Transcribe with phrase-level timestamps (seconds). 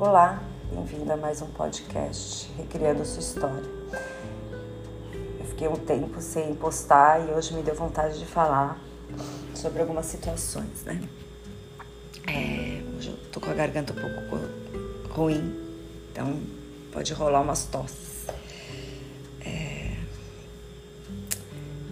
[0.00, 3.70] Olá, bem-vindo a mais um podcast Recriando Sua História.
[5.38, 8.80] Eu fiquei um tempo sem postar e hoje me deu vontade de falar
[9.54, 11.06] sobre algumas situações, né?
[12.26, 15.54] É, hoje eu tô com a garganta um pouco ruim,
[16.10, 16.40] então
[16.90, 18.24] pode rolar umas tosses.
[19.44, 19.98] É,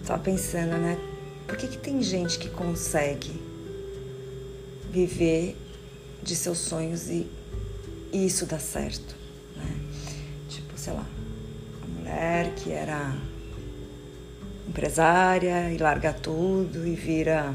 [0.03, 0.97] tava pensando, né?
[1.45, 3.39] Por que, que tem gente que consegue
[4.89, 5.55] viver
[6.23, 7.37] de seus sonhos e
[8.11, 9.15] isso dá certo,
[9.55, 9.75] né?
[10.49, 11.05] Tipo, sei lá,
[11.83, 13.15] uma mulher que era
[14.67, 17.53] empresária e larga tudo e vira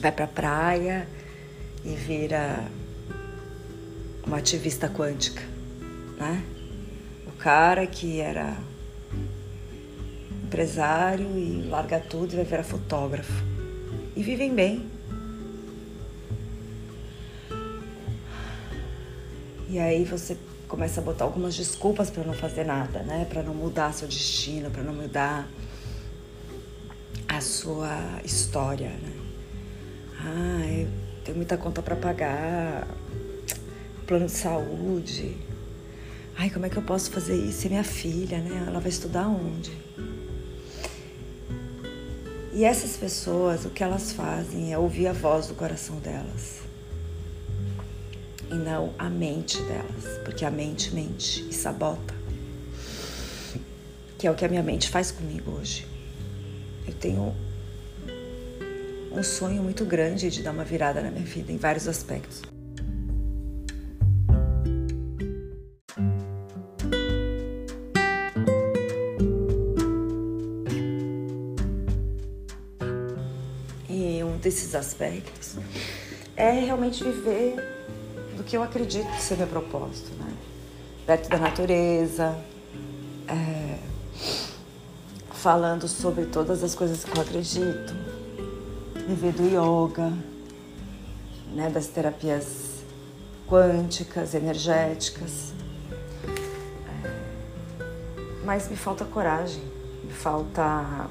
[0.00, 1.08] vai pra praia
[1.84, 2.68] e vira
[4.26, 5.42] uma ativista quântica,
[6.18, 6.42] né?
[7.26, 8.56] O cara que era
[10.44, 13.42] empresário e larga tudo e vai virar fotógrafo.
[14.16, 14.86] E vivem bem,
[19.74, 20.36] E aí você
[20.68, 23.26] começa a botar algumas desculpas para não fazer nada, né?
[23.28, 25.48] Para não mudar seu destino, para não mudar
[27.26, 29.12] a sua história, né?
[30.20, 30.88] Ah, eu
[31.24, 32.86] tenho muita conta para pagar,
[34.06, 35.36] plano de saúde.
[36.38, 37.66] Ai, como é que eu posso fazer isso?
[37.66, 38.66] E minha filha, né?
[38.68, 39.76] Ela vai estudar onde?
[42.52, 46.62] E essas pessoas, o que elas fazem é ouvir a voz do coração delas
[48.54, 52.14] e não a mente delas, porque a mente mente e sabota.
[54.16, 55.86] Que é o que a minha mente faz comigo hoje.
[56.86, 57.34] Eu tenho
[59.10, 62.42] um sonho muito grande de dar uma virada na minha vida em vários aspectos.
[73.88, 75.56] E um desses aspectos
[76.36, 77.73] é realmente viver
[78.46, 80.32] que eu acredito ser meu propósito, né?
[81.06, 82.36] Perto da natureza,
[83.28, 83.78] é,
[85.32, 87.94] falando sobre todas as coisas que eu acredito,
[89.06, 90.12] viver do yoga,
[91.52, 92.82] né, das terapias
[93.46, 95.52] quânticas, energéticas.
[97.04, 97.10] É,
[98.44, 99.62] mas me falta coragem,
[100.02, 101.08] me falta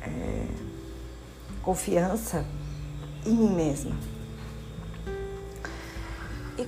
[0.00, 0.46] é,
[1.62, 2.44] confiança
[3.26, 3.96] em mim mesma.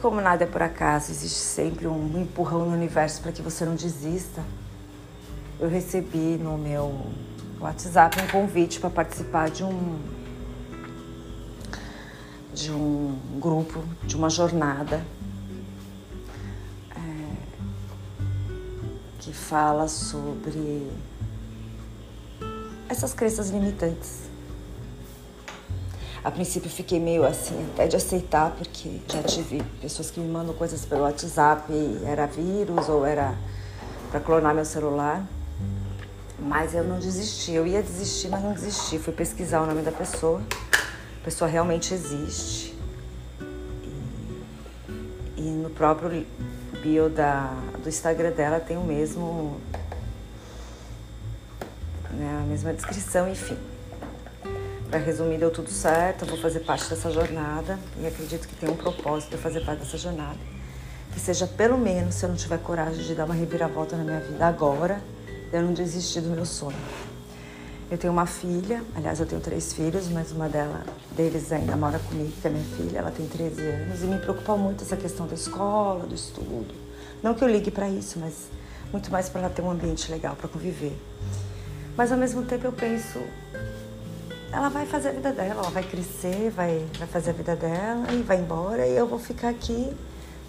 [0.05, 3.75] Como nada é por acaso, existe sempre um empurrão no universo para que você não
[3.75, 4.45] desista.
[5.59, 7.07] Eu recebi no meu
[7.59, 9.99] WhatsApp um convite para participar de um
[12.53, 15.03] de um grupo, de uma jornada
[16.95, 17.37] é,
[19.21, 20.87] que fala sobre
[22.91, 24.34] essas crenças limitantes
[26.25, 30.55] a princípio fiquei meio assim, até de aceitar, porque já tive pessoas que me mandam
[30.55, 31.71] coisas pelo WhatsApp,
[32.07, 33.35] era vírus ou era
[34.11, 35.23] para clonar meu celular.
[36.39, 38.99] Mas eu não desisti, eu ia desistir, mas não desisti.
[38.99, 40.43] Fui pesquisar o nome da pessoa,
[41.21, 42.75] a pessoa realmente existe.
[45.37, 46.27] E, e no próprio
[46.83, 47.53] bio da,
[47.83, 49.61] do Instagram dela tem o mesmo.
[52.13, 53.59] Né, a mesma descrição, enfim.
[54.95, 58.77] Para resumir, deu tudo certo, vou fazer parte dessa jornada e acredito que tem um
[58.77, 60.39] propósito de fazer parte dessa jornada.
[61.13, 64.21] Que seja pelo menos, se eu não tiver coragem de dar uma reviravolta na minha
[64.21, 65.03] vida agora,
[65.53, 66.77] eu não desistir do meu sonho.
[67.91, 70.85] Eu tenho uma filha, aliás, eu tenho três filhos, mas uma dela,
[71.17, 74.57] deles ainda mora comigo, que é minha filha, ela tem 13 anos, e me preocupa
[74.57, 76.73] muito essa questão da escola, do estudo.
[77.21, 78.49] Não que eu ligue para isso, mas
[78.93, 80.97] muito mais para ela ter um ambiente legal para conviver.
[81.97, 83.19] Mas ao mesmo tempo eu penso,
[84.55, 88.07] ela vai fazer a vida dela, ela vai crescer, vai, vai fazer a vida dela
[88.13, 89.93] e vai embora e eu vou ficar aqui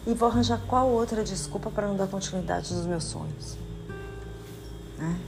[0.05, 3.57] e vou arranjar qual outra desculpa para não dar continuidade dos meus sonhos.
[4.95, 5.19] Né?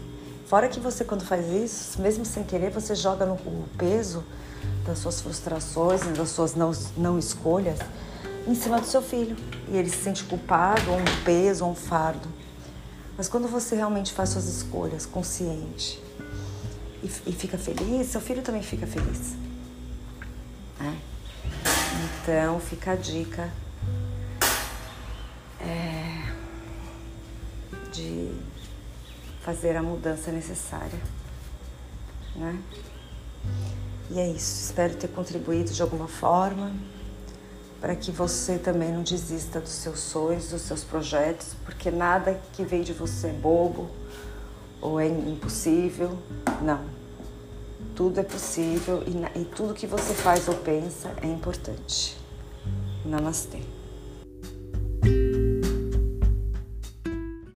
[0.46, 3.36] Fora que você, quando faz isso, mesmo sem querer, você joga no
[3.80, 4.24] peso
[4.86, 7.80] das suas frustrações, das suas não, não escolhas
[8.48, 9.36] em cima do seu filho.
[9.70, 12.30] E ele se sente culpado, ou um peso, ou um fardo.
[13.18, 16.02] Mas quando você realmente faz suas escolhas consciente,
[17.26, 19.36] e, fica feliz, seu filho também fica feliz.
[20.80, 20.98] Né?
[22.22, 23.52] Então fica a dica
[25.60, 26.32] é,
[27.92, 28.32] de
[29.42, 31.00] fazer a mudança necessária.
[32.36, 32.60] Né?
[34.12, 34.66] E é isso.
[34.66, 36.72] Espero ter contribuído de alguma forma
[37.80, 42.64] para que você também não desista dos seus sonhos, dos seus projetos, porque nada que
[42.64, 43.90] vem de você é bobo
[44.82, 46.18] ou é impossível.
[46.62, 46.97] Não.
[47.98, 52.16] Tudo é possível e, e tudo que você faz ou pensa é importante.
[53.04, 53.58] Namastê.